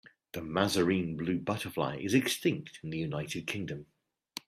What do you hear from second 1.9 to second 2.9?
is extinct in